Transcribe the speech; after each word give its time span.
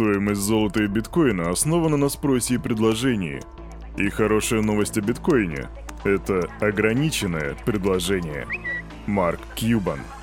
Стоимость 0.00 0.40
золота 0.40 0.82
и 0.82 0.86
биткоина 0.86 1.50
основана 1.50 1.98
на 1.98 2.08
спросе 2.08 2.54
и 2.54 2.58
предложении. 2.58 3.42
И 3.98 4.08
хорошая 4.08 4.62
новость 4.62 4.96
о 4.96 5.02
биткоине– 5.02 5.68
это 6.04 6.48
ограниченное 6.58 7.54
предложение. 7.66 8.46
Марк 9.06 9.40
Кьюбан– 9.54 10.00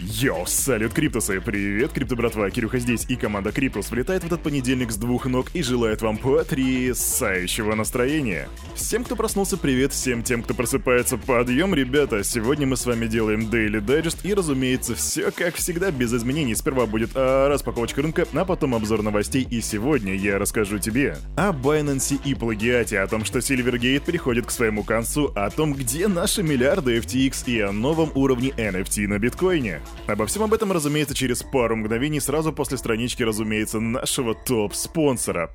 Йоу, 0.00 0.46
салют, 0.46 0.92
Криптусы! 0.92 1.40
Привет, 1.40 1.90
Крипто 1.90 2.14
братва, 2.14 2.48
Кирюха 2.50 2.78
здесь, 2.78 3.04
и 3.08 3.16
команда 3.16 3.50
Криптус 3.50 3.90
влетает 3.90 4.22
в 4.22 4.26
этот 4.26 4.44
понедельник 4.44 4.92
с 4.92 4.96
двух 4.96 5.26
ног 5.26 5.48
и 5.54 5.62
желает 5.62 6.02
вам 6.02 6.18
потрясающего 6.18 7.74
настроения. 7.74 8.48
Всем, 8.76 9.02
кто 9.02 9.16
проснулся, 9.16 9.56
привет, 9.56 9.92
всем 9.92 10.22
тем, 10.22 10.44
кто 10.44 10.54
просыпается, 10.54 11.16
подъем, 11.16 11.74
ребята! 11.74 12.22
Сегодня 12.22 12.64
мы 12.64 12.76
с 12.76 12.86
вами 12.86 13.08
делаем 13.08 13.40
Daily 13.40 13.84
Digest, 13.84 14.18
и, 14.22 14.34
разумеется, 14.34 14.94
все 14.94 15.32
как 15.32 15.56
всегда, 15.56 15.90
без 15.90 16.14
изменений. 16.14 16.54
Сперва 16.54 16.86
будет 16.86 17.10
а, 17.16 17.48
распаковочка 17.48 18.00
рынка, 18.00 18.24
а 18.32 18.44
потом 18.44 18.76
обзор 18.76 19.02
новостей, 19.02 19.44
и 19.50 19.60
сегодня 19.60 20.14
я 20.14 20.38
расскажу 20.38 20.78
тебе 20.78 21.16
о 21.36 21.50
Binance 21.50 22.20
и 22.24 22.34
плагиате, 22.34 23.00
о 23.00 23.08
том, 23.08 23.24
что 23.24 23.40
Silvergate 23.40 24.04
переходит 24.04 24.46
к 24.46 24.52
своему 24.52 24.84
концу, 24.84 25.32
о 25.34 25.50
том, 25.50 25.74
где 25.74 26.06
наши 26.06 26.44
миллиарды 26.44 26.98
FTX 26.98 27.44
и 27.46 27.60
о 27.62 27.72
новом 27.72 28.12
уровне 28.14 28.50
NFT 28.50 29.08
на 29.08 29.18
биткоине. 29.18 29.80
Обо 30.06 30.26
всем 30.26 30.42
об 30.42 30.54
этом, 30.54 30.72
разумеется, 30.72 31.14
через 31.14 31.42
пару 31.42 31.76
мгновений 31.76 32.20
сразу 32.20 32.52
после 32.52 32.78
странички, 32.78 33.22
разумеется, 33.22 33.80
нашего 33.80 34.34
топ-спонсора. 34.34 35.50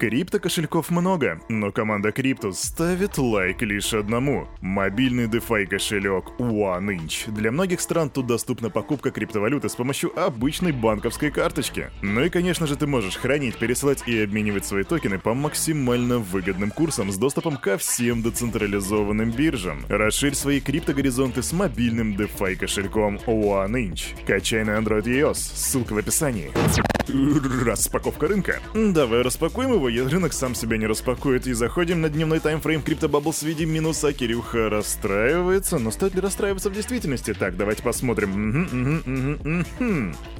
Крипто-кошельков 0.00 0.88
много, 0.88 1.40
но 1.50 1.70
команда 1.72 2.10
Криптус 2.10 2.58
ставит 2.58 3.18
лайк 3.18 3.60
лишь 3.60 3.92
одному. 3.92 4.48
Мобильный 4.62 5.26
DeFi 5.26 5.66
кошелек 5.66 6.30
OneInch. 6.38 7.30
Для 7.30 7.52
многих 7.52 7.82
стран 7.82 8.08
тут 8.08 8.26
доступна 8.26 8.70
покупка 8.70 9.10
криптовалюты 9.10 9.68
с 9.68 9.74
помощью 9.74 10.18
обычной 10.18 10.72
банковской 10.72 11.30
карточки. 11.30 11.90
Ну 12.00 12.22
и, 12.24 12.30
конечно 12.30 12.66
же, 12.66 12.76
ты 12.76 12.86
можешь 12.86 13.16
хранить, 13.16 13.58
пересылать 13.58 14.02
и 14.06 14.22
обменивать 14.22 14.64
свои 14.64 14.84
токены 14.84 15.18
по 15.18 15.34
максимально 15.34 16.18
выгодным 16.18 16.70
курсам 16.70 17.12
с 17.12 17.18
доступом 17.18 17.58
ко 17.58 17.76
всем 17.76 18.22
децентрализованным 18.22 19.30
биржам. 19.30 19.84
Расширь 19.90 20.34
свои 20.34 20.60
криптогоризонты 20.60 21.42
с 21.42 21.52
мобильным 21.52 22.16
DeFi 22.16 22.56
кошельком 22.56 23.16
OneInch. 23.26 24.24
Качай 24.26 24.64
на 24.64 24.78
Android 24.78 25.06
и 25.06 25.20
iOS, 25.20 25.34
ссылка 25.34 25.92
в 25.92 25.98
описании. 25.98 26.50
Распаковка 27.64 28.28
рынка. 28.28 28.60
Давай 28.74 29.22
распакуем 29.22 29.72
его, 29.72 29.88
если 29.88 30.10
рынок 30.10 30.32
сам 30.32 30.54
себя 30.54 30.76
не 30.76 30.86
распакует. 30.86 31.46
И 31.46 31.52
заходим 31.52 32.00
на 32.00 32.08
дневной 32.08 32.40
таймфрейм 32.40 32.82
Crypto 32.82 33.32
Bubbles, 33.32 33.42
видим 33.42 33.66
минуса. 33.66 34.12
Кирюха 34.12 34.70
расстраивается, 34.70 35.78
но 35.78 35.90
стоит 35.90 36.14
ли 36.14 36.20
расстраиваться 36.20 36.70
в 36.70 36.74
действительности? 36.74 37.34
Так, 37.34 37.56
давайте 37.56 37.82
посмотрим. 37.82 39.66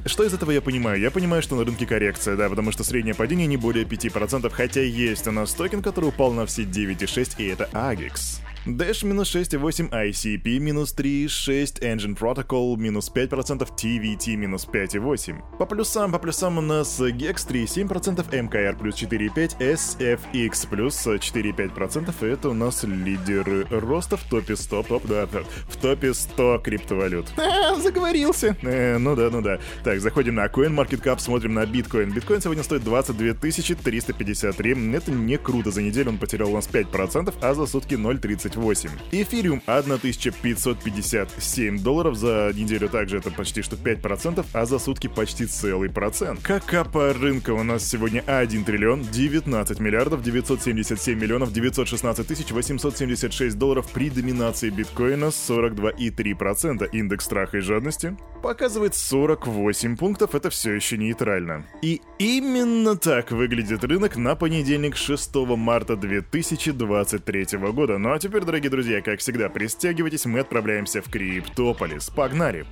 Что 0.05 0.23
из 0.23 0.33
этого 0.33 0.51
я 0.51 0.61
понимаю? 0.61 0.99
Я 0.99 1.11
понимаю, 1.11 1.41
что 1.41 1.55
на 1.55 1.65
рынке 1.65 1.85
коррекция, 1.85 2.35
да, 2.35 2.49
потому 2.49 2.71
что 2.71 2.83
среднее 2.83 3.15
падение 3.15 3.47
не 3.47 3.57
более 3.57 3.85
5%, 3.85 4.49
хотя 4.49 4.81
есть 4.81 5.27
у 5.27 5.31
нас 5.31 5.53
токен, 5.53 5.81
который 5.81 6.09
упал 6.09 6.31
на 6.31 6.45
все 6.45 6.63
9,6, 6.63 7.35
и 7.37 7.47
это 7.47 7.69
AGIX. 7.73 8.39
Dash-6,8 8.65 9.89
ICP-3,6 9.89 11.81
Engine 11.81 12.15
Protocol 12.15 12.77
минус 12.77 13.11
5%, 13.13 13.67
TWT 13.75 14.35
минус 14.35 14.67
5,8. 14.71 15.57
По 15.57 15.65
плюсам, 15.65 16.11
по 16.11 16.19
плюсам 16.19 16.59
у 16.59 16.61
нас 16.61 16.99
GEX 16.99 17.47
3,7%, 17.47 18.29
MKR 18.29 18.77
плюс 18.77 18.95
4,5, 19.01 19.57
SFX 19.59 20.67
плюс 20.69 21.07
4,5%. 21.07 22.27
Это 22.27 22.49
у 22.49 22.53
нас 22.53 22.83
лидеры 22.83 23.65
роста 23.71 24.17
в 24.17 24.23
топе 24.23 24.55
100, 24.55 24.83
топ, 24.83 25.07
да, 25.07 25.25
в 25.25 25.77
топе 25.77 26.13
100 26.13 26.59
криптовалют. 26.63 27.31
А, 27.61 27.75
заговорился. 27.75 28.55
Э, 28.61 28.97
ну 28.97 29.15
да, 29.15 29.29
ну 29.29 29.41
да. 29.41 29.59
Так, 29.83 29.99
заходим 29.99 30.35
на 30.35 30.45
CoinMarketCap, 30.47 31.19
смотрим 31.19 31.53
на 31.53 31.65
биткоин. 31.65 32.11
Биткоин 32.11 32.41
сегодня 32.41 32.63
стоит 32.63 32.83
22 32.83 33.33
353. 33.33 34.93
Это 34.95 35.11
не 35.11 35.37
круто. 35.37 35.71
За 35.71 35.81
неделю 35.81 36.09
он 36.09 36.17
потерял 36.17 36.49
у 36.51 36.55
нас 36.55 36.67
5%, 36.67 37.33
а 37.41 37.53
за 37.53 37.65
сутки 37.65 37.95
0,30 37.95 38.50
28. 38.51 38.89
Эфириум 39.11 39.61
1557 39.65 41.79
долларов 41.79 42.15
за 42.15 42.51
неделю 42.53 42.89
также 42.89 43.17
это 43.17 43.31
почти 43.31 43.61
что 43.61 43.75
5%, 43.75 44.45
а 44.53 44.65
за 44.65 44.79
сутки 44.79 45.07
почти 45.07 45.45
целый 45.45 45.89
процент. 45.89 46.41
Как 46.41 46.91
по 46.91 47.13
рынка 47.13 47.51
у 47.51 47.63
нас 47.63 47.87
сегодня 47.87 48.23
1 48.25 48.65
триллион 48.65 49.03
19 49.03 49.79
миллиардов 49.79 50.23
977 50.23 51.19
миллионов 51.19 51.53
916 51.53 52.27
тысяч 52.27 52.51
876 52.51 53.57
долларов 53.57 53.89
при 53.91 54.09
доминации 54.09 54.69
биткоина 54.69 55.25
42,3%. 55.25 56.89
Индекс 56.91 57.25
страха 57.25 57.57
и 57.57 57.61
жадности 57.61 58.15
показывает 58.41 58.95
48 58.95 59.97
пунктов, 59.97 60.35
это 60.35 60.49
все 60.49 60.73
еще 60.73 60.97
нейтрально. 60.97 61.65
И 61.81 62.01
именно 62.19 62.97
так 62.97 63.31
выглядит 63.31 63.83
рынок 63.83 64.17
на 64.17 64.35
понедельник 64.35 64.95
6 64.95 65.35
марта 65.57 65.95
2023 65.95 67.45
года. 67.71 67.97
Ну 67.97 68.11
а 68.11 68.19
теперь 68.19 68.40
теперь, 68.41 68.47
дорогие 68.47 68.71
друзья, 68.71 69.01
как 69.01 69.19
всегда, 69.19 69.49
пристегивайтесь, 69.49 70.25
мы 70.25 70.39
отправляемся 70.39 71.01
в 71.01 71.09
Криптополис. 71.09 72.09
Погнали! 72.09 72.65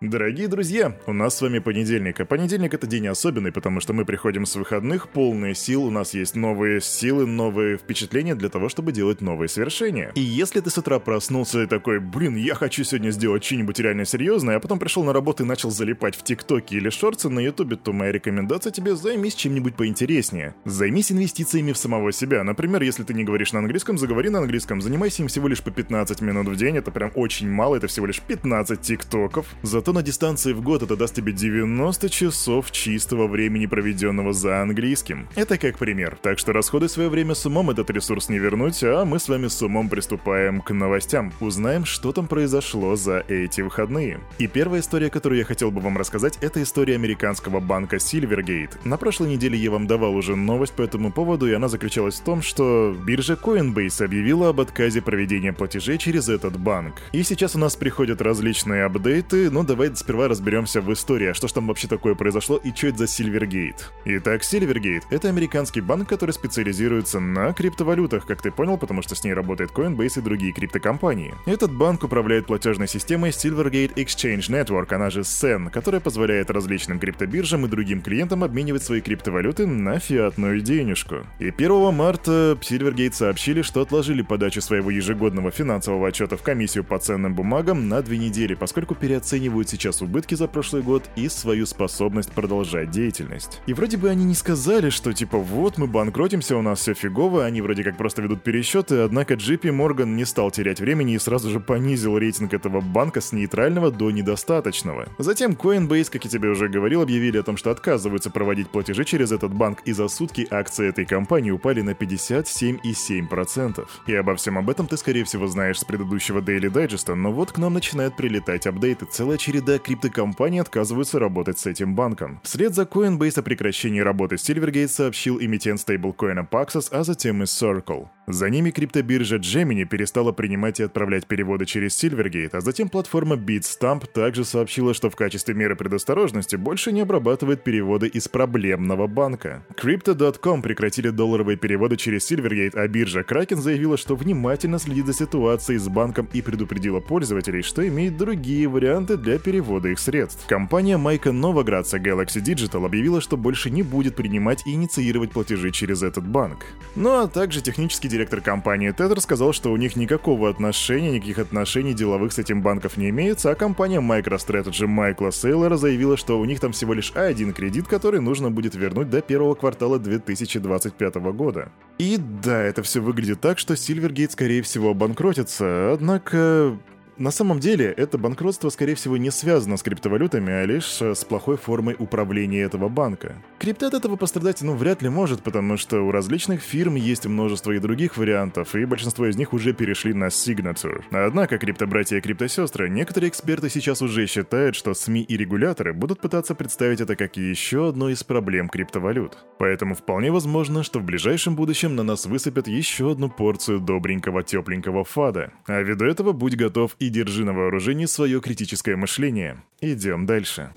Дорогие 0.00 0.48
друзья, 0.48 0.98
у 1.06 1.12
нас 1.12 1.36
с 1.36 1.40
вами 1.40 1.60
понедельник, 1.60 2.20
а 2.20 2.24
понедельник 2.24 2.74
это 2.74 2.86
день 2.86 3.06
особенный, 3.06 3.52
потому 3.52 3.80
что 3.80 3.92
мы 3.92 4.04
приходим 4.04 4.44
с 4.44 4.56
выходных, 4.56 5.08
полные 5.08 5.54
сил, 5.54 5.84
у 5.84 5.90
нас 5.90 6.14
есть 6.14 6.34
новые 6.34 6.80
силы, 6.80 7.26
новые 7.26 7.78
впечатления 7.78 8.34
для 8.34 8.48
того, 8.48 8.68
чтобы 8.68 8.92
делать 8.92 9.20
новые 9.20 9.48
совершения. 9.48 10.10
И 10.16 10.20
если 10.20 10.60
ты 10.60 10.68
с 10.68 10.76
утра 10.76 10.98
проснулся 10.98 11.62
и 11.62 11.66
такой, 11.66 12.00
блин, 12.00 12.36
я 12.36 12.54
хочу 12.54 12.82
сегодня 12.82 13.10
сделать 13.10 13.44
что-нибудь 13.44 13.78
реально 13.78 14.04
серьезное, 14.04 14.56
а 14.56 14.60
потом 14.60 14.78
пришел 14.78 15.04
на 15.04 15.12
работу 15.12 15.44
и 15.44 15.46
начал 15.46 15.70
залипать 15.70 16.16
в 16.16 16.24
ТикТоке 16.24 16.76
или 16.76 16.90
шорты 16.90 17.28
на 17.28 17.38
Ютубе, 17.38 17.76
то 17.76 17.92
моя 17.92 18.10
рекомендация 18.10 18.72
тебе 18.72 18.96
займись 18.96 19.36
чем-нибудь 19.36 19.76
поинтереснее. 19.76 20.54
Займись 20.64 21.12
инвестициями 21.12 21.72
в 21.72 21.78
самого 21.78 22.10
себя. 22.12 22.42
Например, 22.42 22.82
если 22.82 23.04
ты 23.04 23.14
не 23.14 23.24
говоришь 23.24 23.52
на 23.52 23.60
английском, 23.60 23.96
заговори 23.96 24.28
на 24.28 24.40
английском, 24.40 24.82
занимайся 24.82 25.22
им 25.22 25.28
всего 25.28 25.46
лишь 25.46 25.62
по 25.62 25.70
15 25.70 26.20
минут 26.20 26.48
в 26.48 26.56
день, 26.56 26.76
это 26.76 26.90
прям 26.90 27.12
очень 27.14 27.48
мало, 27.48 27.76
это 27.76 27.86
всего 27.86 28.06
лишь 28.06 28.20
15 28.20 28.80
ТикТоков. 28.80 29.46
Зато 29.84 29.92
на 29.92 30.02
дистанции 30.02 30.54
в 30.54 30.62
год 30.62 30.82
это 30.82 30.96
даст 30.96 31.14
тебе 31.14 31.32
90 31.32 32.08
часов 32.08 32.70
чистого 32.70 33.26
времени, 33.26 33.66
проведенного 33.66 34.32
за 34.32 34.62
английским. 34.62 35.28
Это 35.34 35.58
как 35.58 35.76
пример. 35.76 36.16
Так 36.22 36.38
что 36.38 36.54
расходуй 36.54 36.88
свое 36.88 37.10
время 37.10 37.34
с 37.34 37.44
умом, 37.44 37.68
этот 37.68 37.90
ресурс 37.90 38.30
не 38.30 38.38
вернуть, 38.38 38.82
а 38.82 39.04
мы 39.04 39.18
с 39.18 39.28
вами 39.28 39.48
с 39.48 39.60
умом 39.60 39.90
приступаем 39.90 40.62
к 40.62 40.72
новостям. 40.72 41.34
Узнаем, 41.38 41.84
что 41.84 42.12
там 42.12 42.28
произошло 42.28 42.96
за 42.96 43.24
эти 43.28 43.60
выходные. 43.60 44.20
И 44.38 44.46
первая 44.46 44.80
история, 44.80 45.10
которую 45.10 45.40
я 45.40 45.44
хотел 45.44 45.70
бы 45.70 45.82
вам 45.82 45.98
рассказать, 45.98 46.38
это 46.40 46.62
история 46.62 46.94
американского 46.94 47.60
банка 47.60 47.96
Silvergate. 47.96 48.78
На 48.84 48.96
прошлой 48.96 49.28
неделе 49.28 49.58
я 49.58 49.70
вам 49.70 49.86
давал 49.86 50.14
уже 50.14 50.34
новость 50.34 50.72
по 50.72 50.80
этому 50.80 51.12
поводу, 51.12 51.46
и 51.46 51.52
она 51.52 51.68
заключалась 51.68 52.20
в 52.20 52.24
том, 52.24 52.40
что 52.40 52.96
биржа 53.04 53.34
Coinbase 53.34 54.02
объявила 54.02 54.48
об 54.48 54.62
отказе 54.62 55.02
проведения 55.02 55.52
платежей 55.52 55.98
через 55.98 56.30
этот 56.30 56.58
банк. 56.58 56.94
И 57.12 57.22
сейчас 57.22 57.54
у 57.54 57.58
нас 57.58 57.76
приходят 57.76 58.22
различные 58.22 58.84
апдейты, 58.84 59.50
но 59.50 59.62
давай 59.74 59.84
давайте 59.84 60.00
сперва 60.00 60.28
разберемся 60.28 60.80
в 60.80 60.90
истории, 60.92 61.26
а 61.26 61.34
что 61.34 61.46
ж 61.46 61.52
там 61.52 61.66
вообще 61.66 61.88
такое 61.88 62.14
произошло 62.14 62.56
и 62.56 62.72
что 62.74 62.86
это 62.86 62.98
за 62.98 63.04
Silvergate. 63.04 63.82
Итак, 64.04 64.42
Silvergate— 64.42 65.02
это 65.10 65.28
американский 65.28 65.80
банк, 65.80 66.08
который 66.08 66.30
специализируется 66.30 67.20
на 67.20 67.52
криптовалютах, 67.52 68.24
как 68.24 68.40
ты 68.40 68.50
понял, 68.50 68.78
потому 68.78 69.02
что 69.02 69.14
с 69.14 69.24
ней 69.24 69.34
работает 69.34 69.72
Coinbase 69.72 70.20
и 70.20 70.22
другие 70.22 70.52
криптокомпании. 70.52 71.34
Этот 71.44 71.72
банк 71.74 72.04
управляет 72.04 72.46
платежной 72.46 72.86
системой 72.86 73.30
Silvergate 73.30 73.94
Exchange 73.96 74.48
Network, 74.48 74.94
она 74.94 75.10
же 75.10 75.20
SEN, 75.20 75.70
которая 75.70 76.00
позволяет 76.00 76.50
различным 76.50 77.00
криптобиржам 77.00 77.66
и 77.66 77.68
другим 77.68 78.00
клиентам 78.00 78.44
обменивать 78.44 78.84
свои 78.84 79.00
криптовалюты 79.00 79.66
на 79.66 79.98
фиатную 79.98 80.60
денежку. 80.60 81.26
И 81.40 81.48
1 81.48 81.92
марта 81.92 82.56
Silvergate 82.62 83.12
сообщили, 83.12 83.62
что 83.62 83.82
отложили 83.82 84.22
подачу 84.22 84.60
своего 84.60 84.90
ежегодного 84.90 85.50
финансового 85.50 86.08
отчета 86.08 86.36
в 86.36 86.42
комиссию 86.42 86.84
по 86.84 86.98
ценным 86.98 87.34
бумагам 87.34 87.88
на 87.88 88.00
две 88.00 88.18
недели, 88.18 88.54
поскольку 88.54 88.94
переоценивают 88.94 89.63
сейчас 89.68 90.02
убытки 90.02 90.34
за 90.34 90.48
прошлый 90.48 90.82
год 90.82 91.04
и 91.16 91.28
свою 91.28 91.66
способность 91.66 92.32
продолжать 92.32 92.90
деятельность. 92.90 93.60
И 93.66 93.74
вроде 93.74 93.96
бы 93.96 94.08
они 94.08 94.24
не 94.24 94.34
сказали, 94.34 94.90
что 94.90 95.12
типа 95.12 95.38
вот 95.38 95.78
мы 95.78 95.86
банкротимся, 95.86 96.56
у 96.56 96.62
нас 96.62 96.80
все 96.80 96.94
фигово, 96.94 97.44
они 97.44 97.60
вроде 97.60 97.84
как 97.84 97.96
просто 97.96 98.22
ведут 98.22 98.42
пересчеты, 98.42 99.00
однако 99.00 99.34
JP 99.34 99.62
Morgan 99.62 100.14
не 100.14 100.24
стал 100.24 100.50
терять 100.50 100.80
времени 100.80 101.14
и 101.14 101.18
сразу 101.18 101.50
же 101.50 101.60
понизил 101.60 102.18
рейтинг 102.18 102.54
этого 102.54 102.80
банка 102.80 103.20
с 103.20 103.32
нейтрального 103.32 103.90
до 103.90 104.10
недостаточного. 104.10 105.08
Затем 105.18 105.52
Coinbase, 105.52 106.10
как 106.10 106.24
я 106.24 106.30
тебе 106.30 106.48
уже 106.48 106.68
говорил, 106.68 107.02
объявили 107.02 107.38
о 107.38 107.42
том, 107.42 107.56
что 107.56 107.70
отказываются 107.70 108.30
проводить 108.30 108.68
платежи 108.68 109.04
через 109.04 109.32
этот 109.32 109.54
банк, 109.54 109.82
и 109.84 109.92
за 109.92 110.08
сутки 110.08 110.46
акции 110.50 110.88
этой 110.88 111.06
компании 111.06 111.50
упали 111.50 111.80
на 111.80 111.90
57,7%. 111.90 113.86
И 114.06 114.14
обо 114.14 114.34
всем 114.34 114.58
об 114.58 114.68
этом 114.70 114.86
ты, 114.86 114.96
скорее 114.96 115.24
всего, 115.24 115.46
знаешь 115.46 115.78
с 115.78 115.84
предыдущего 115.84 116.40
Daily 116.40 116.70
Digest, 116.70 117.14
но 117.14 117.32
вот 117.32 117.52
к 117.52 117.58
нам 117.58 117.74
начинают 117.74 118.16
прилетать 118.16 118.66
апдейты, 118.66 119.06
целая 119.06 119.38
череда 119.38 119.53
череда 119.54 119.78
криптокомпаний 119.78 120.60
отказываются 120.60 121.20
работать 121.20 121.60
с 121.60 121.66
этим 121.66 121.94
банком. 121.94 122.40
Вслед 122.42 122.74
за 122.74 122.82
Coinbase 122.82 123.38
о 123.38 123.42
прекращении 123.42 124.00
работы 124.00 124.34
Silvergate 124.34 124.88
сообщил 124.88 125.40
эмитент 125.40 125.78
стейблкоина 125.78 126.48
Paxos, 126.50 126.88
а 126.90 127.04
затем 127.04 127.42
и 127.42 127.46
Circle. 127.46 128.08
За 128.26 128.48
ними 128.48 128.70
криптобиржа 128.70 129.36
Gemini 129.36 129.84
перестала 129.84 130.32
принимать 130.32 130.80
и 130.80 130.82
отправлять 130.82 131.26
переводы 131.26 131.66
через 131.66 132.02
Silvergate, 132.02 132.56
а 132.56 132.60
затем 132.60 132.88
платформа 132.88 133.36
BitStamp 133.36 134.06
также 134.12 134.44
сообщила, 134.44 134.94
что 134.94 135.10
в 135.10 135.16
качестве 135.16 135.54
меры 135.54 135.76
предосторожности 135.76 136.56
больше 136.56 136.90
не 136.90 137.02
обрабатывает 137.02 137.62
переводы 137.62 138.08
из 138.08 138.26
проблемного 138.26 139.06
банка. 139.06 139.64
Crypto.com 139.76 140.62
прекратили 140.62 141.10
долларовые 141.10 141.58
переводы 141.58 141.96
через 141.96 142.30
Silvergate, 142.30 142.76
а 142.76 142.88
биржа 142.88 143.20
Kraken 143.20 143.56
заявила, 143.56 143.98
что 143.98 144.16
внимательно 144.16 144.78
следит 144.78 145.06
за 145.06 145.12
ситуацией 145.12 145.78
с 145.78 145.88
банком 145.88 146.26
и 146.32 146.40
предупредила 146.40 147.00
пользователей, 147.00 147.62
что 147.62 147.86
имеет 147.86 148.16
другие 148.16 148.66
варианты 148.68 149.18
для 149.18 149.38
перевода 149.44 149.90
их 149.90 150.00
средств. 150.00 150.44
Компания 150.48 150.96
Майка 150.96 151.30
Новоградца 151.30 151.98
Galaxy 151.98 152.42
Digital 152.42 152.84
объявила, 152.84 153.20
что 153.20 153.36
больше 153.36 153.70
не 153.70 153.82
будет 153.82 154.16
принимать 154.16 154.66
и 154.66 154.72
инициировать 154.72 155.30
платежи 155.30 155.70
через 155.70 156.02
этот 156.02 156.26
банк. 156.26 156.66
Ну 156.96 157.20
а 157.22 157.28
также 157.28 157.60
технический 157.60 158.08
директор 158.08 158.40
компании 158.40 158.92
Tether 158.92 159.20
сказал, 159.20 159.52
что 159.52 159.70
у 159.70 159.76
них 159.76 159.94
никакого 159.94 160.48
отношения, 160.48 161.12
никаких 161.12 161.38
отношений 161.38 161.94
деловых 161.94 162.32
с 162.32 162.38
этим 162.38 162.62
банков 162.62 162.96
не 162.96 163.10
имеется, 163.10 163.50
а 163.50 163.54
компания 163.54 164.00
MicroStrategy 164.00 164.86
Майкла 164.86 165.30
Сейлора 165.30 165.76
заявила, 165.76 166.16
что 166.16 166.40
у 166.40 166.44
них 166.44 166.58
там 166.58 166.72
всего 166.72 166.94
лишь 166.94 167.12
один 167.14 167.52
кредит, 167.52 167.86
который 167.86 168.20
нужно 168.20 168.50
будет 168.50 168.74
вернуть 168.74 169.10
до 169.10 169.20
первого 169.20 169.54
квартала 169.54 169.98
2025 169.98 171.14
года. 171.16 171.70
И 171.98 172.16
да, 172.42 172.62
это 172.62 172.82
все 172.82 173.00
выглядит 173.00 173.40
так, 173.40 173.58
что 173.58 173.74
Silvergate 173.74 174.30
скорее 174.30 174.62
всего 174.62 174.90
обанкротится, 174.90 175.92
однако 175.92 176.78
на 177.16 177.30
самом 177.30 177.60
деле, 177.60 177.86
это 177.86 178.18
банкротство, 178.18 178.68
скорее 178.70 178.94
всего, 178.94 179.16
не 179.16 179.30
связано 179.30 179.76
с 179.76 179.82
криптовалютами, 179.82 180.52
а 180.52 180.64
лишь 180.64 181.00
э, 181.00 181.14
с 181.14 181.24
плохой 181.24 181.56
формой 181.56 181.96
управления 181.98 182.62
этого 182.62 182.88
банка. 182.88 183.36
Крипта 183.58 183.86
от 183.86 183.94
этого 183.94 184.16
пострадать, 184.16 184.62
ну, 184.62 184.74
вряд 184.74 185.02
ли 185.02 185.08
может, 185.08 185.42
потому 185.42 185.76
что 185.76 186.00
у 186.00 186.10
различных 186.10 186.60
фирм 186.60 186.96
есть 186.96 187.26
множество 187.26 187.72
и 187.72 187.78
других 187.78 188.16
вариантов, 188.16 188.74
и 188.74 188.84
большинство 188.84 189.26
из 189.26 189.36
них 189.36 189.52
уже 189.52 189.72
перешли 189.72 190.12
на 190.12 190.26
Signature. 190.26 191.02
Однако, 191.10 191.58
криптобратья 191.58 192.18
и 192.18 192.20
криптосестры, 192.20 192.88
некоторые 192.88 193.30
эксперты 193.30 193.70
сейчас 193.70 194.02
уже 194.02 194.26
считают, 194.26 194.74
что 194.74 194.94
СМИ 194.94 195.22
и 195.22 195.36
регуляторы 195.36 195.92
будут 195.92 196.20
пытаться 196.20 196.54
представить 196.54 197.00
это 197.00 197.16
как 197.16 197.36
еще 197.36 197.88
одну 197.88 198.08
из 198.08 198.24
проблем 198.24 198.68
криптовалют. 198.68 199.38
Поэтому 199.58 199.94
вполне 199.94 200.32
возможно, 200.32 200.82
что 200.82 200.98
в 200.98 201.04
ближайшем 201.04 201.54
будущем 201.54 201.94
на 201.94 202.02
нас 202.02 202.26
высыпят 202.26 202.68
еще 202.68 203.12
одну 203.12 203.30
порцию 203.30 203.80
добренького 203.80 204.42
тепленького 204.42 205.04
фада. 205.04 205.52
А 205.66 205.80
ввиду 205.80 206.04
этого 206.04 206.32
будь 206.32 206.56
готов 206.56 206.96
держи 207.08 207.44
на 207.44 207.52
вооружении 207.52 208.06
свое 208.06 208.40
критическое 208.40 208.96
мышление. 208.96 209.62
Идем 209.80 210.26
дальше. 210.26 210.70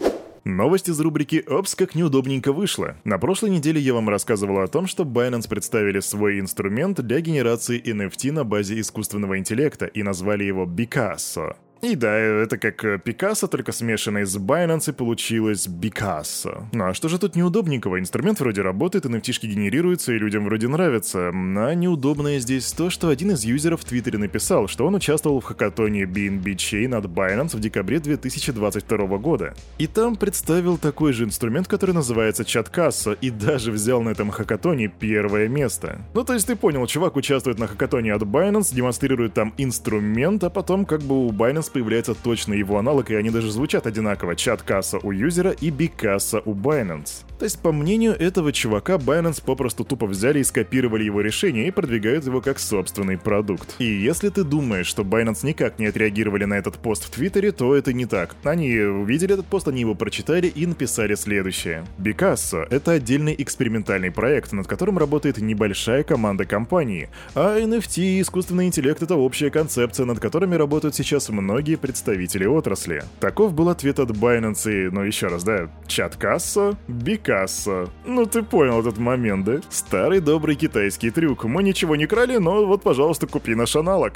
Новость 0.48 0.88
из 0.88 0.98
рубрики 1.02 1.44
«Опс, 1.46 1.76
как 1.76 1.94
неудобненько 1.94 2.54
вышло». 2.54 2.96
На 3.04 3.20
прошлой 3.20 3.50
неделе 3.50 3.82
я 3.82 3.94
вам 3.94 4.08
рассказывал 4.08 4.60
о 4.60 4.68
том, 4.68 4.88
что 4.88 5.04
Binance 5.04 5.50
представили 5.50 6.00
свой 6.00 6.40
инструмент 6.40 7.02
для 7.02 7.20
генерации 7.20 7.82
NFT 7.84 8.32
на 8.32 8.46
базе 8.46 8.80
искусственного 8.80 9.38
интеллекта 9.38 9.88
и 9.88 10.04
назвали 10.04 10.46
его 10.46 10.66
Picasso. 10.66 11.58
И 11.82 11.96
да, 11.96 12.18
это 12.18 12.58
как 12.58 12.84
э, 12.84 13.00
Пикассо, 13.00 13.48
только 13.48 13.72
смешанный 13.72 14.26
с 14.26 14.36
Binance, 14.38 14.90
и 14.90 14.94
получилось 14.94 15.68
Бикассо. 15.68 16.68
Ну 16.74 16.86
а 16.86 16.94
что 16.94 17.08
же 17.08 17.20
тут 17.20 17.36
неудобненького? 17.36 18.00
Инструмент 18.00 18.40
вроде 18.40 18.62
работает, 18.62 19.06
nft 19.06 19.46
генерируются, 19.46 20.14
и 20.14 20.18
людям 20.18 20.46
вроде 20.46 20.68
нравится. 20.68 21.30
А 21.30 21.74
неудобное 21.74 22.40
здесь 22.40 22.72
то, 22.72 22.90
что 22.90 23.10
один 23.10 23.32
из 23.32 23.44
юзеров 23.44 23.82
в 23.82 23.86
Твиттере 23.86 24.18
написал, 24.18 24.68
что 24.68 24.88
он 24.88 24.96
участвовал 24.96 25.40
в 25.40 25.46
хакатоне 25.46 26.04
BNB 26.04 26.44
Chain 26.56 26.96
от 26.96 27.06
Binance 27.06 27.56
в 27.56 27.60
декабре 27.60 28.00
2022 28.00 29.18
года. 29.18 29.54
И 29.78 29.88
там 29.88 30.16
представил 30.16 30.78
такой 30.78 31.14
же 31.14 31.26
инструмент, 31.26 31.68
который 31.68 31.94
называется 31.94 32.44
Чаткассо, 32.44 33.14
и 33.14 33.30
даже 33.30 33.72
взял 33.72 34.02
на 34.02 34.10
этом 34.10 34.32
хакатоне 34.32 34.88
первое 34.88 35.48
место. 35.48 36.02
Ну 36.14 36.24
то 36.24 36.34
есть 36.34 36.48
ты 36.48 36.56
понял, 36.56 36.88
чувак 36.88 37.16
участвует 37.16 37.60
на 37.60 37.68
хакатоне 37.68 38.14
от 38.14 38.24
Binance, 38.24 38.74
демонстрирует 38.74 39.34
там 39.34 39.54
инструмент, 39.58 40.44
а 40.44 40.50
потом 40.50 40.86
как 40.86 41.02
бы 41.02 41.28
у 41.28 41.32
Binance 41.32 41.67
раз 41.68 41.70
появляется 41.70 42.14
точно 42.14 42.54
его 42.54 42.78
аналог, 42.78 43.12
и 43.12 43.16
они 43.16 43.30
даже 43.30 43.52
звучат 43.52 43.88
одинаково. 43.88 44.36
Чат-касса 44.36 45.00
у 45.04 45.12
юзера 45.12 45.52
и 45.52 45.70
бикасса 45.70 46.42
у 46.46 46.54
Binance. 46.54 47.26
То 47.40 47.46
есть, 47.46 47.60
по 47.60 47.72
мнению 47.72 48.14
этого 48.14 48.52
чувака, 48.52 48.96
Binance 48.96 49.44
попросту 49.46 49.84
тупо 49.84 50.08
взяли 50.08 50.40
и 50.40 50.44
скопировали 50.44 51.04
его 51.04 51.22
решение 51.22 51.68
и 51.68 51.72
продвигают 51.72 52.26
его 52.26 52.42
как 52.42 52.60
собственный 52.60 53.18
продукт. 53.18 53.76
И 53.80 53.86
если 53.86 54.30
ты 54.30 54.44
думаешь, 54.44 54.88
что 54.88 55.04
Binance 55.04 55.46
никак 55.46 55.78
не 55.78 55.86
отреагировали 55.88 56.46
на 56.46 56.56
этот 56.56 56.78
пост 56.78 57.06
в 57.06 57.12
Твиттере, 57.12 57.52
то 57.52 57.76
это 57.76 57.94
не 57.94 58.06
так. 58.06 58.36
Они 58.44 58.76
увидели 58.80 59.34
этот 59.34 59.46
пост, 59.46 59.68
они 59.68 59.82
его 59.82 59.94
прочитали 59.94 60.48
и 60.48 60.66
написали 60.66 61.16
следующее. 61.16 61.86
Бикассо— 61.98 62.66
это 62.70 62.94
отдельный 62.94 63.36
экспериментальный 63.38 64.12
проект, 64.12 64.54
над 64.54 64.68
которым 64.68 64.98
работает 64.98 65.38
небольшая 65.38 66.04
команда 66.04 66.46
компании, 66.46 67.10
а 67.36 67.60
NFT 67.60 68.02
и 68.02 68.22
искусственный 68.22 68.66
интеллект— 68.66 69.02
это 69.04 69.16
общая 69.16 69.52
концепция, 69.52 70.06
над 70.06 70.20
которыми 70.20 70.56
работают 70.56 70.96
сейчас 70.96 71.30
многие 71.30 71.57
представители 71.76 72.46
отрасли. 72.46 73.04
Таков 73.20 73.54
был 73.54 73.70
ответ 73.70 74.00
от 74.00 74.12
Binance 74.12 74.72
и, 74.72 74.90
ну 74.90 75.02
еще 75.02 75.28
раз, 75.28 75.44
да, 75.44 75.70
чат 75.88 76.16
касса, 76.16 76.78
Бикассо. 76.88 77.90
Ну 78.06 78.26
ты 78.26 78.44
понял 78.44 78.80
этот 78.80 78.98
момент, 78.98 79.46
да? 79.46 79.60
Старый 79.70 80.20
добрый 80.20 80.56
китайский 80.56 81.10
трюк. 81.10 81.44
Мы 81.46 81.64
ничего 81.64 81.96
не 81.96 82.06
крали, 82.06 82.38
но 82.38 82.66
вот, 82.66 82.84
пожалуйста, 82.84 83.28
купи 83.28 83.56
наш 83.56 83.76
аналог. 83.76 84.14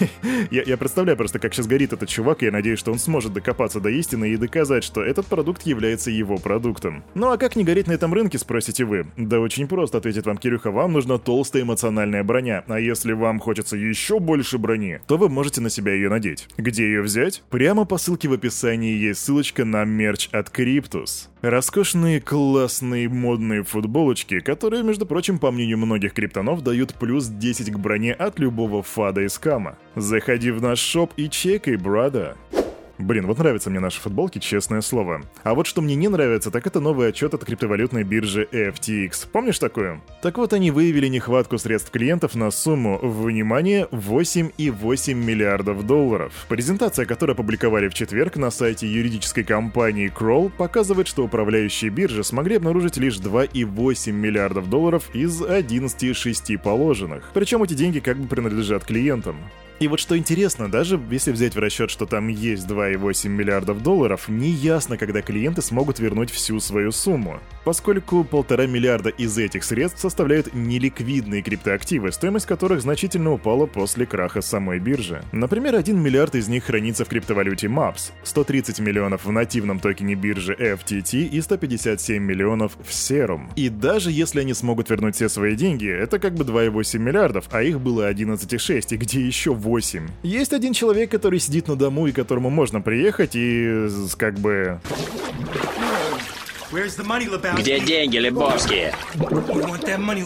я, 0.50 0.62
я 0.62 0.76
представляю 0.76 1.16
просто, 1.16 1.38
как 1.38 1.54
сейчас 1.54 1.66
горит 1.66 1.92
этот 1.92 2.08
чувак, 2.08 2.42
и 2.42 2.46
я 2.46 2.52
надеюсь, 2.52 2.78
что 2.78 2.92
он 2.92 2.98
сможет 2.98 3.32
докопаться 3.32 3.80
до 3.80 3.88
истины 3.90 4.30
и 4.30 4.36
доказать, 4.36 4.84
что 4.84 5.02
этот 5.02 5.26
продукт 5.26 5.62
является 5.62 6.10
его 6.10 6.36
продуктом. 6.36 7.04
Ну 7.14 7.30
а 7.30 7.38
как 7.38 7.56
не 7.56 7.64
гореть 7.64 7.86
на 7.86 7.92
этом 7.92 8.12
рынке, 8.12 8.38
спросите 8.38 8.84
вы? 8.84 9.06
Да 9.16 9.40
очень 9.40 9.66
просто, 9.66 9.98
ответит 9.98 10.26
вам 10.26 10.38
Кирюха, 10.38 10.70
вам 10.70 10.92
нужна 10.92 11.18
толстая 11.18 11.62
эмоциональная 11.62 12.24
броня, 12.24 12.64
а 12.68 12.80
если 12.80 13.12
вам 13.12 13.38
хочется 13.38 13.76
еще 13.76 14.18
больше 14.18 14.58
брони, 14.58 15.00
то 15.06 15.16
вы 15.16 15.28
можете 15.28 15.60
на 15.60 15.70
себя 15.70 15.92
ее 15.92 16.08
надеть. 16.08 16.48
Где 16.56 16.84
ее 16.84 17.02
взять? 17.02 17.42
Прямо 17.50 17.84
по 17.84 17.98
ссылке 17.98 18.28
в 18.28 18.32
описании 18.32 18.96
есть 18.96 19.20
ссылочка 19.20 19.64
на 19.64 19.84
мерч 19.84 20.28
от 20.32 20.48
Cryptus. 20.48 21.28
Роскошные, 21.42 22.20
классные, 22.20 23.08
модные 23.08 23.62
футболочки, 23.62 24.40
которые, 24.40 24.82
между 24.82 25.06
прочим, 25.06 25.38
по 25.38 25.50
мнению 25.50 25.78
многих 25.78 26.12
криптонов, 26.12 26.62
дают 26.62 26.94
плюс 26.94 27.26
10 27.26 27.72
к 27.72 27.78
броне 27.78 28.14
от 28.14 28.38
любого 28.38 28.82
фада 28.82 29.20
и 29.20 29.28
скама. 29.28 29.76
Заходи 29.96 30.50
в 30.50 30.60
наш 30.60 30.78
шоп 30.78 31.14
и 31.16 31.30
чекай, 31.30 31.76
брада. 31.76 32.36
Блин, 32.98 33.26
вот 33.26 33.38
нравятся 33.38 33.70
мне 33.70 33.80
наши 33.80 33.98
футболки, 33.98 34.38
честное 34.38 34.82
слово. 34.82 35.22
А 35.42 35.54
вот 35.54 35.66
что 35.66 35.80
мне 35.80 35.94
не 35.94 36.08
нравится, 36.08 36.50
так 36.50 36.66
это 36.66 36.80
новый 36.80 37.08
отчет 37.08 37.32
от 37.32 37.46
криптовалютной 37.46 38.04
биржи 38.04 38.46
FTX. 38.52 39.28
Помнишь 39.32 39.58
такую? 39.58 40.02
Так 40.20 40.36
вот, 40.36 40.52
они 40.52 40.70
выявили 40.70 41.06
нехватку 41.08 41.56
средств 41.56 41.90
клиентов 41.90 42.34
на 42.34 42.50
сумму, 42.50 42.98
внимание, 43.02 43.88
8,8 43.90 45.14
миллиардов 45.14 45.86
долларов. 45.86 46.44
Презентация, 46.48 47.06
которую 47.06 47.32
опубликовали 47.32 47.88
в 47.88 47.94
четверг 47.94 48.36
на 48.36 48.50
сайте 48.50 48.86
юридической 48.86 49.44
компании 49.44 50.12
Kroll, 50.14 50.50
показывает, 50.50 51.08
что 51.08 51.24
управляющие 51.24 51.90
биржи 51.90 52.22
смогли 52.22 52.56
обнаружить 52.56 52.98
лишь 52.98 53.16
2,8 53.16 54.12
миллиардов 54.12 54.68
долларов 54.68 55.08
из 55.14 55.42
11,6 55.42 56.58
положенных. 56.58 57.30
Причем 57.32 57.62
эти 57.62 57.72
деньги 57.72 58.00
как 58.00 58.18
бы 58.18 58.28
принадлежат 58.28 58.84
клиентам. 58.84 59.36
И 59.78 59.88
вот 59.88 60.00
что 60.00 60.16
интересно, 60.16 60.70
даже 60.70 60.98
если 61.10 61.32
взять 61.32 61.54
в 61.54 61.58
расчет, 61.58 61.90
что 61.90 62.06
там 62.06 62.28
есть 62.28 62.66
2,8 62.66 63.28
миллиардов 63.28 63.82
долларов, 63.82 64.28
не 64.28 64.48
ясно, 64.48 64.96
когда 64.96 65.20
клиенты 65.20 65.60
смогут 65.60 65.98
вернуть 65.98 66.30
всю 66.30 66.60
свою 66.60 66.92
сумму, 66.92 67.40
поскольку 67.64 68.24
полтора 68.24 68.66
миллиарда 68.66 69.10
из 69.10 69.36
этих 69.36 69.64
средств 69.64 70.00
составляют 70.00 70.54
неликвидные 70.54 71.42
криптоактивы, 71.42 72.10
стоимость 72.10 72.46
которых 72.46 72.80
значительно 72.80 73.32
упала 73.32 73.66
после 73.66 74.06
краха 74.06 74.40
самой 74.40 74.78
биржи. 74.78 75.22
Например, 75.32 75.74
1 75.76 76.00
миллиард 76.00 76.36
из 76.36 76.48
них 76.48 76.64
хранится 76.64 77.04
в 77.04 77.08
криптовалюте 77.08 77.66
MAPS, 77.66 78.12
130 78.22 78.80
миллионов 78.80 79.26
в 79.26 79.32
нативном 79.32 79.78
токене 79.80 80.14
биржи 80.14 80.54
FTT 80.54 81.28
и 81.28 81.40
157 81.42 82.22
миллионов 82.22 82.78
в 82.82 82.90
Serum. 82.90 83.48
И 83.56 83.68
даже 83.68 84.10
если 84.10 84.40
они 84.40 84.54
смогут 84.54 84.88
вернуть 84.88 85.16
все 85.16 85.28
свои 85.28 85.54
деньги, 85.54 85.86
это 85.86 86.18
как 86.18 86.34
бы 86.34 86.44
2,8 86.44 86.98
миллиардов, 86.98 87.44
а 87.50 87.62
их 87.62 87.78
было 87.78 88.10
11,6, 88.10 88.86
и 88.94 88.96
где 88.96 89.20
еще 89.20 89.52
8. 89.66 90.08
Есть 90.22 90.52
один 90.52 90.72
человек, 90.72 91.10
который 91.10 91.40
сидит 91.40 91.66
на 91.66 91.74
дому 91.74 92.06
и 92.06 92.12
которому 92.12 92.50
можно 92.50 92.80
приехать 92.80 93.32
и 93.34 93.88
как 94.16 94.38
бы... 94.38 94.80
Где 97.58 97.80
деньги, 97.80 98.18
Лебовски? 98.18 98.92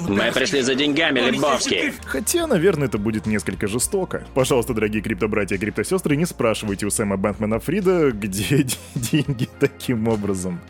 Мы 0.08 0.32
пришли 0.32 0.60
за 0.60 0.74
деньгами, 0.74 1.20
Лебовски. 1.20 1.94
Хотя, 2.04 2.46
наверное, 2.46 2.88
это 2.88 2.98
будет 2.98 3.26
несколько 3.26 3.66
жестоко. 3.66 4.24
Пожалуйста, 4.34 4.74
дорогие 4.74 5.02
криптобратья 5.02 5.56
и 5.56 5.58
криптосестры, 5.58 6.16
не 6.16 6.26
спрашивайте 6.26 6.84
у 6.86 6.90
Сэма 6.90 7.16
Бэнкмана 7.16 7.60
Фрида, 7.60 8.10
где 8.12 8.66
деньги 8.94 9.48
таким 9.58 10.08
образом. 10.08 10.60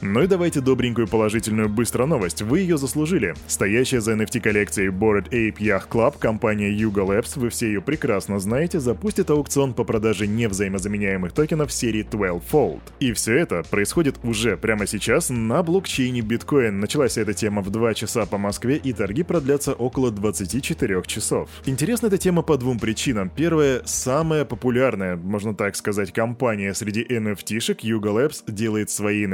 Ну 0.00 0.22
и 0.22 0.28
давайте 0.28 0.60
добренькую 0.60 1.08
положительную 1.08 1.68
быстро 1.68 2.06
новость, 2.06 2.42
вы 2.42 2.60
ее 2.60 2.78
заслужили. 2.78 3.34
Стоящая 3.48 4.00
за 4.00 4.12
NFT 4.12 4.40
коллекцией 4.40 4.90
Bored 4.90 5.28
Ape 5.30 5.56
Yacht 5.58 5.88
Club 5.90 6.14
компания 6.20 6.70
Yuga 6.70 7.04
Labs, 7.04 7.32
вы 7.36 7.48
все 7.48 7.66
ее 7.66 7.82
прекрасно 7.82 8.38
знаете, 8.38 8.78
запустит 8.78 9.28
аукцион 9.30 9.74
по 9.74 9.82
продаже 9.82 10.28
невзаимозаменяемых 10.28 11.32
токенов 11.32 11.72
серии 11.72 12.04
12 12.04 12.48
Fold. 12.48 12.80
И 13.00 13.12
все 13.12 13.34
это 13.38 13.64
происходит 13.68 14.20
уже 14.22 14.56
прямо 14.56 14.86
сейчас 14.86 15.30
на 15.30 15.64
блокчейне 15.64 16.20
Bitcoin. 16.20 16.70
Началась 16.70 17.18
эта 17.18 17.34
тема 17.34 17.62
в 17.62 17.70
2 17.70 17.94
часа 17.94 18.24
по 18.24 18.38
Москве 18.38 18.76
и 18.76 18.92
торги 18.92 19.24
продлятся 19.24 19.72
около 19.72 20.12
24 20.12 21.02
часов. 21.06 21.50
Интересна 21.66 22.06
эта 22.06 22.18
тема 22.18 22.42
по 22.42 22.56
двум 22.56 22.78
причинам. 22.78 23.30
Первая, 23.34 23.82
самая 23.84 24.44
популярная, 24.44 25.16
можно 25.16 25.54
так 25.54 25.74
сказать, 25.74 26.12
компания 26.12 26.72
среди 26.72 27.02
NFT-шек 27.02 27.80
Yuga 27.80 28.14
Labs 28.14 28.44
делает 28.46 28.90
свои 28.90 29.26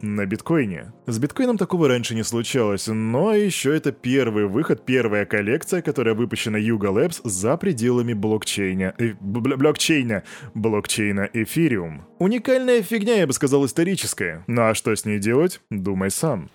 NFT-шки 0.00 0.06
на 0.06 0.26
биткоине. 0.26 0.92
С 1.06 1.18
биткоином 1.18 1.58
такого 1.58 1.88
раньше 1.88 2.14
не 2.14 2.22
случалось, 2.22 2.86
но 2.86 3.34
еще 3.34 3.76
это 3.76 3.92
первый 3.92 4.46
выход, 4.46 4.84
первая 4.84 5.24
коллекция, 5.26 5.82
которая 5.82 6.14
выпущена 6.14 6.58
Yuga 6.58 6.92
Labs 6.92 7.20
за 7.24 7.56
пределами 7.56 8.14
блокчейна. 8.14 8.94
Э, 8.98 9.14
блокчейна. 9.20 10.22
Блокчейна 10.54 11.28
Ethereum. 11.32 12.02
Уникальная 12.18 12.82
фигня, 12.82 13.16
я 13.16 13.26
бы 13.26 13.32
сказал, 13.32 13.64
историческая. 13.64 14.44
Ну 14.46 14.62
а 14.62 14.74
что 14.74 14.94
с 14.94 15.04
ней 15.04 15.18
делать? 15.18 15.60
Думай 15.70 16.10
сам. 16.10 16.50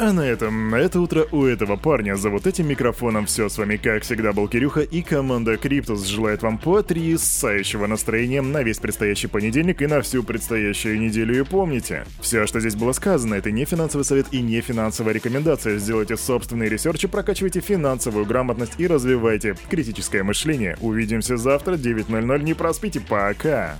А 0.00 0.12
на 0.12 0.20
этом, 0.20 0.76
это 0.76 1.00
утро 1.00 1.26
у 1.32 1.44
этого 1.44 1.74
парня 1.76 2.14
за 2.14 2.30
вот 2.30 2.46
этим 2.46 2.68
микрофоном 2.68 3.26
все. 3.26 3.48
С 3.48 3.58
вами, 3.58 3.76
как 3.76 4.04
всегда, 4.04 4.32
был 4.32 4.46
Кирюха 4.46 4.82
и 4.82 5.02
команда 5.02 5.56
Криптус 5.56 6.06
желает 6.06 6.42
вам 6.42 6.58
потрясающего 6.58 7.88
настроения 7.88 8.40
на 8.40 8.62
весь 8.62 8.78
предстоящий 8.78 9.26
понедельник 9.26 9.82
и 9.82 9.88
на 9.88 10.00
всю 10.00 10.22
предстоящую 10.22 11.00
неделю. 11.00 11.40
И 11.40 11.42
помните, 11.42 12.04
все, 12.20 12.46
что 12.46 12.60
здесь 12.60 12.76
было 12.76 12.92
сказано, 12.92 13.34
это 13.34 13.50
не 13.50 13.64
финансовый 13.64 14.04
совет 14.04 14.26
и 14.30 14.40
не 14.40 14.60
финансовая 14.60 15.14
рекомендация. 15.14 15.78
Сделайте 15.78 16.16
собственные 16.16 16.68
ресерчи, 16.68 17.08
прокачивайте 17.08 17.58
финансовую 17.58 18.24
грамотность 18.24 18.74
и 18.78 18.86
развивайте 18.86 19.56
критическое 19.68 20.22
мышление. 20.22 20.78
Увидимся 20.80 21.36
завтра, 21.36 21.74
9.00, 21.74 22.42
не 22.44 22.54
проспите, 22.54 23.00
пока! 23.00 23.76